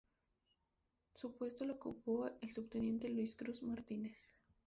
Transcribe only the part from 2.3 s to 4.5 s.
el subteniente Luis Cruz Martínez.